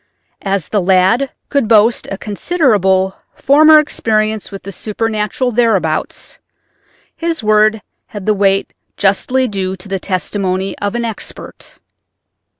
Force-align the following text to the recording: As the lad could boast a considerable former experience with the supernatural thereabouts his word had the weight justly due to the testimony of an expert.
As 0.41 0.69
the 0.69 0.81
lad 0.81 1.29
could 1.49 1.67
boast 1.67 2.07
a 2.09 2.17
considerable 2.17 3.15
former 3.35 3.77
experience 3.79 4.49
with 4.51 4.63
the 4.63 4.71
supernatural 4.71 5.51
thereabouts 5.51 6.39
his 7.15 7.43
word 7.43 7.83
had 8.07 8.25
the 8.25 8.33
weight 8.33 8.73
justly 8.97 9.47
due 9.47 9.75
to 9.75 9.87
the 9.87 9.99
testimony 9.99 10.75
of 10.79 10.95
an 10.95 11.05
expert. 11.05 11.77